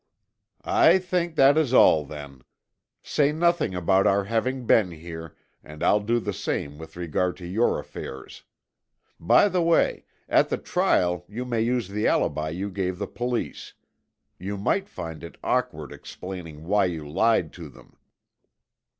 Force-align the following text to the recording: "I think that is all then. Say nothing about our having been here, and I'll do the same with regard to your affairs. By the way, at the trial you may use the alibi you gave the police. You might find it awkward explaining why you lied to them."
"I 0.65 0.97
think 0.97 1.35
that 1.35 1.59
is 1.59 1.75
all 1.75 2.05
then. 2.05 2.41
Say 3.03 3.31
nothing 3.31 3.75
about 3.75 4.07
our 4.07 4.23
having 4.23 4.65
been 4.65 4.89
here, 4.89 5.35
and 5.63 5.83
I'll 5.83 5.99
do 5.99 6.19
the 6.19 6.33
same 6.33 6.79
with 6.79 6.95
regard 6.95 7.37
to 7.37 7.45
your 7.45 7.77
affairs. 7.79 8.41
By 9.19 9.47
the 9.47 9.61
way, 9.61 10.05
at 10.27 10.49
the 10.49 10.57
trial 10.57 11.23
you 11.29 11.45
may 11.45 11.61
use 11.61 11.87
the 11.87 12.07
alibi 12.07 12.49
you 12.49 12.71
gave 12.71 12.97
the 12.97 13.05
police. 13.05 13.75
You 14.39 14.57
might 14.57 14.89
find 14.89 15.23
it 15.23 15.37
awkward 15.43 15.91
explaining 15.91 16.63
why 16.65 16.85
you 16.85 17.07
lied 17.07 17.53
to 17.53 17.69
them." 17.69 17.95